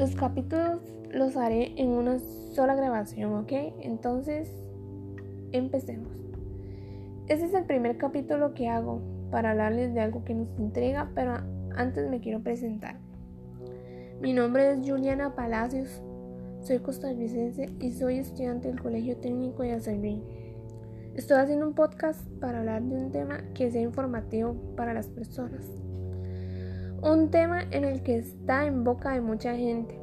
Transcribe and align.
Los 0.00 0.14
capítulos 0.14 0.80
los 1.12 1.36
haré 1.36 1.74
en 1.76 1.90
una 1.90 2.18
sola 2.54 2.74
grabación, 2.74 3.34
¿ok? 3.34 3.52
Entonces, 3.82 4.50
empecemos. 5.52 6.10
Este 7.28 7.44
es 7.44 7.52
el 7.52 7.66
primer 7.66 7.98
capítulo 7.98 8.54
que 8.54 8.66
hago 8.66 9.02
para 9.30 9.50
hablarles 9.50 9.92
de 9.92 10.00
algo 10.00 10.24
que 10.24 10.32
nos 10.32 10.58
intriga, 10.58 11.10
pero 11.14 11.34
antes 11.76 12.08
me 12.08 12.20
quiero 12.20 12.40
presentar. 12.40 12.96
Mi 14.22 14.32
nombre 14.32 14.72
es 14.72 14.78
Juliana 14.88 15.34
Palacios, 15.34 16.02
soy 16.62 16.78
costarricense 16.78 17.68
y 17.78 17.90
soy 17.90 18.20
estudiante 18.20 18.68
del 18.68 18.80
Colegio 18.80 19.18
Técnico 19.18 19.64
de 19.64 19.72
Acerrín. 19.72 20.22
Estoy 21.14 21.36
haciendo 21.36 21.68
un 21.68 21.74
podcast 21.74 22.26
para 22.40 22.60
hablar 22.60 22.82
de 22.84 22.96
un 22.96 23.12
tema 23.12 23.42
que 23.52 23.70
sea 23.70 23.82
informativo 23.82 24.54
para 24.76 24.94
las 24.94 25.08
personas. 25.08 25.70
Un 27.02 27.30
tema 27.30 27.62
en 27.70 27.84
el 27.84 28.02
que 28.02 28.18
está 28.18 28.66
en 28.66 28.84
boca 28.84 29.12
de 29.12 29.22
mucha 29.22 29.54
gente 29.54 29.98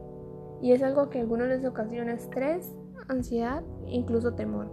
y 0.63 0.71
es 0.71 0.81
algo 0.81 1.11
que 1.11 1.19
a 1.19 1.21
algunos 1.21 1.47
les 1.47 1.63
ocasiona 1.63 2.13
estrés, 2.13 2.75
ansiedad 3.07 3.61
e 3.85 3.95
incluso 3.95 4.33
temor. 4.33 4.71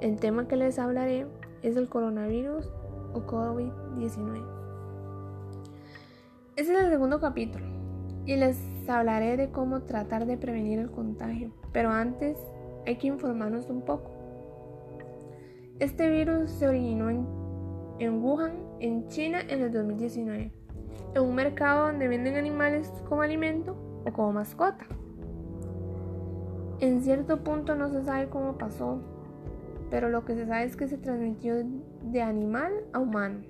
El 0.00 0.16
tema 0.16 0.48
que 0.48 0.56
les 0.56 0.80
hablaré 0.80 1.28
es 1.62 1.76
el 1.76 1.88
coronavirus 1.88 2.68
o 3.12 3.20
COVID-19. 3.20 4.44
Este 6.56 6.72
es 6.72 6.84
el 6.84 6.90
segundo 6.90 7.20
capítulo 7.20 7.64
y 8.26 8.34
les 8.34 8.58
hablaré 8.88 9.36
de 9.36 9.50
cómo 9.50 9.82
tratar 9.82 10.26
de 10.26 10.36
prevenir 10.36 10.80
el 10.80 10.90
contagio, 10.90 11.52
pero 11.72 11.90
antes 11.90 12.36
hay 12.84 12.96
que 12.96 13.06
informarnos 13.06 13.70
un 13.70 13.82
poco. 13.82 14.10
Este 15.78 16.10
virus 16.10 16.50
se 16.50 16.66
originó 16.66 17.10
en, 17.10 17.26
en 18.00 18.24
Wuhan, 18.24 18.54
en 18.80 19.06
China, 19.06 19.40
en 19.48 19.62
el 19.62 19.72
2019, 19.72 20.63
en 21.14 21.22
un 21.22 21.34
mercado 21.34 21.86
donde 21.86 22.08
venden 22.08 22.36
animales 22.36 22.90
como 23.08 23.22
alimento 23.22 23.76
o 24.04 24.12
como 24.12 24.32
mascota. 24.32 24.86
En 26.80 27.02
cierto 27.02 27.42
punto 27.42 27.74
no 27.74 27.88
se 27.90 28.02
sabe 28.02 28.28
cómo 28.28 28.58
pasó, 28.58 29.00
pero 29.90 30.08
lo 30.08 30.24
que 30.24 30.34
se 30.34 30.46
sabe 30.46 30.64
es 30.64 30.76
que 30.76 30.88
se 30.88 30.98
transmitió 30.98 31.54
de 32.02 32.22
animal 32.22 32.72
a 32.92 32.98
humano. 32.98 33.40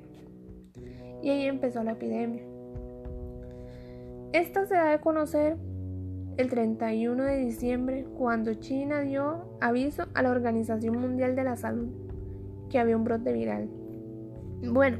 Y 1.23 1.31
ahí 1.31 1.47
empezó 1.47 1.83
la 1.83 1.93
epidemia. 1.93 2.45
Esta 4.33 4.67
se 4.67 4.75
da 4.75 4.93
a 4.93 5.01
conocer 5.01 5.57
el 6.37 6.51
31 6.51 7.23
de 7.23 7.37
diciembre 7.39 8.07
cuando 8.19 8.55
China 8.55 9.01
dio 9.01 9.57
aviso 9.61 10.05
a 10.15 10.23
la 10.23 10.31
Organización 10.31 10.99
Mundial 10.99 11.37
de 11.37 11.45
la 11.45 11.57
Salud 11.57 11.89
que 12.69 12.79
había 12.79 12.97
un 12.97 13.05
brote 13.05 13.33
viral. 13.33 13.69
Bueno, 14.63 14.99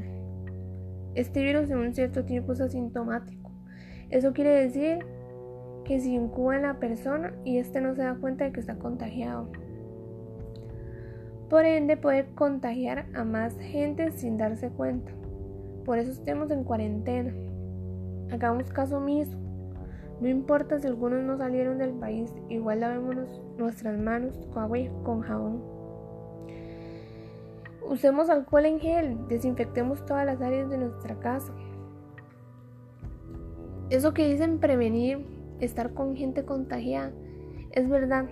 este 1.15 1.41
virus 1.43 1.69
en 1.69 1.77
un 1.77 1.93
cierto 1.93 2.25
tiempo 2.25 2.53
es 2.53 2.61
asintomático. 2.61 3.51
Eso 4.09 4.33
quiere 4.33 4.51
decir 4.51 4.99
que 5.85 5.99
si 5.99 6.13
incuba 6.13 6.55
en 6.55 6.63
la 6.63 6.79
persona 6.79 7.33
y 7.43 7.57
éste 7.57 7.81
no 7.81 7.95
se 7.95 8.03
da 8.03 8.15
cuenta 8.15 8.45
de 8.45 8.51
que 8.51 8.59
está 8.59 8.75
contagiado. 8.75 9.49
Por 11.49 11.65
ende 11.65 11.95
puede 11.95 12.25
contagiar 12.33 13.05
a 13.13 13.23
más 13.23 13.57
gente 13.59 14.11
sin 14.11 14.37
darse 14.37 14.69
cuenta. 14.69 15.11
Por 15.85 15.99
eso 15.99 16.11
estemos 16.11 16.51
en 16.51 16.63
cuarentena. 16.63 17.33
Hagamos 18.31 18.71
caso 18.71 18.97
omiso. 18.97 19.37
No 20.19 20.27
importa 20.27 20.79
si 20.79 20.87
algunos 20.87 21.23
no 21.23 21.37
salieron 21.37 21.77
del 21.77 21.91
país, 21.91 22.33
igual 22.49 22.79
lavémonos 22.79 23.41
nuestras 23.57 23.97
manos 23.99 24.47
con 24.53 24.63
agua 24.63 24.79
con 25.03 25.21
jabón. 25.21 25.74
Usemos 27.87 28.29
alcohol 28.29 28.65
en 28.65 28.79
gel, 28.79 29.27
desinfectemos 29.27 30.05
todas 30.05 30.25
las 30.25 30.41
áreas 30.41 30.69
de 30.69 30.77
nuestra 30.77 31.19
casa. 31.19 31.53
Eso 33.89 34.13
que 34.13 34.27
dicen 34.27 34.59
prevenir 34.59 35.25
estar 35.59 35.93
con 35.93 36.15
gente 36.15 36.43
contagiada 36.43 37.11
es 37.71 37.87
verdad, 37.87 38.25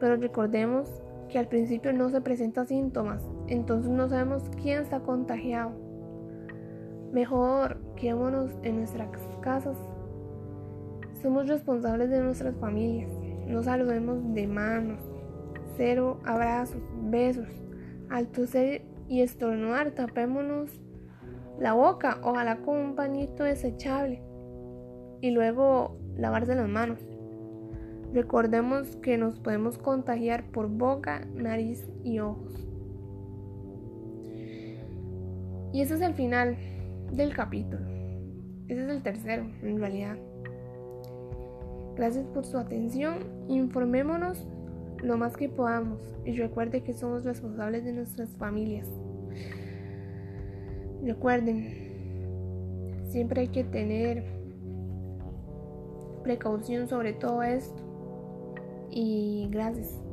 pero 0.00 0.16
recordemos 0.16 1.02
que 1.28 1.38
al 1.38 1.46
principio 1.46 1.92
no 1.92 2.08
se 2.08 2.20
presentan 2.20 2.66
síntomas, 2.66 3.22
entonces 3.46 3.90
no 3.90 4.08
sabemos 4.08 4.42
quién 4.60 4.82
está 4.82 5.00
contagiado. 5.00 5.72
Mejor 7.12 7.78
quedémonos 7.96 8.58
en 8.62 8.78
nuestras 8.78 9.08
casas. 9.40 9.76
Somos 11.22 11.48
responsables 11.48 12.10
de 12.10 12.20
nuestras 12.20 12.56
familias. 12.56 13.10
No 13.46 13.62
saludemos 13.62 14.34
de 14.34 14.46
manos. 14.46 15.00
Cero 15.76 16.18
abrazos, 16.24 16.82
besos. 17.04 17.67
Al 18.10 18.28
toser 18.28 18.82
y 19.08 19.22
estornudar, 19.22 19.92
tapémonos 19.92 20.70
la 21.58 21.72
boca, 21.72 22.20
ojalá 22.22 22.58
con 22.58 22.76
un 22.76 22.94
pañito 22.94 23.44
desechable. 23.44 24.22
Y 25.20 25.30
luego 25.30 25.98
lavarse 26.16 26.54
las 26.54 26.68
manos. 26.68 27.00
Recordemos 28.12 28.96
que 28.96 29.18
nos 29.18 29.38
podemos 29.38 29.78
contagiar 29.78 30.50
por 30.50 30.68
boca, 30.68 31.26
nariz 31.34 31.86
y 32.04 32.20
ojos. 32.20 32.66
Y 35.72 35.82
ese 35.82 35.94
es 35.94 36.00
el 36.00 36.14
final 36.14 36.56
del 37.12 37.34
capítulo. 37.34 37.86
Ese 38.68 38.84
es 38.84 38.88
el 38.90 39.02
tercero, 39.02 39.46
en 39.62 39.78
realidad. 39.78 40.16
Gracias 41.96 42.26
por 42.28 42.46
su 42.46 42.56
atención. 42.56 43.18
Informémonos 43.48 44.46
lo 45.02 45.16
más 45.16 45.36
que 45.36 45.48
podamos 45.48 46.00
y 46.24 46.36
recuerde 46.36 46.82
que 46.82 46.92
somos 46.92 47.24
responsables 47.24 47.84
de 47.84 47.92
nuestras 47.92 48.30
familias. 48.36 48.88
Recuerden, 51.02 53.04
siempre 53.10 53.42
hay 53.42 53.48
que 53.48 53.64
tener 53.64 54.24
precaución 56.22 56.88
sobre 56.88 57.12
todo 57.12 57.42
esto. 57.42 57.82
Y 58.90 59.48
gracias. 59.50 60.07